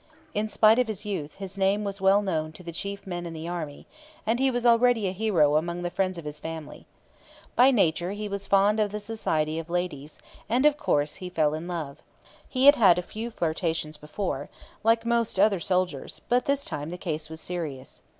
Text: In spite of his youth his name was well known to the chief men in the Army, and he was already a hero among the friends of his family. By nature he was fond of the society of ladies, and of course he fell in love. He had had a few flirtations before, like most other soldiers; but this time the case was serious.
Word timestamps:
In 0.33 0.49
spite 0.49 0.79
of 0.79 0.87
his 0.87 1.05
youth 1.05 1.35
his 1.35 1.59
name 1.59 1.83
was 1.83 2.01
well 2.01 2.23
known 2.23 2.51
to 2.53 2.63
the 2.63 2.71
chief 2.71 3.05
men 3.05 3.27
in 3.27 3.33
the 3.33 3.47
Army, 3.47 3.85
and 4.25 4.39
he 4.39 4.49
was 4.49 4.65
already 4.65 5.07
a 5.07 5.11
hero 5.11 5.57
among 5.57 5.83
the 5.83 5.91
friends 5.91 6.17
of 6.17 6.25
his 6.25 6.39
family. 6.39 6.87
By 7.55 7.69
nature 7.69 8.09
he 8.13 8.27
was 8.27 8.47
fond 8.47 8.79
of 8.79 8.89
the 8.91 8.99
society 8.99 9.59
of 9.59 9.69
ladies, 9.69 10.17
and 10.49 10.65
of 10.65 10.75
course 10.75 11.17
he 11.17 11.29
fell 11.29 11.53
in 11.53 11.67
love. 11.67 12.01
He 12.49 12.65
had 12.65 12.77
had 12.77 12.97
a 12.97 13.03
few 13.03 13.29
flirtations 13.29 13.97
before, 13.97 14.49
like 14.83 15.05
most 15.05 15.39
other 15.39 15.59
soldiers; 15.59 16.19
but 16.29 16.45
this 16.45 16.65
time 16.65 16.89
the 16.89 16.97
case 16.97 17.29
was 17.29 17.39
serious. 17.39 18.01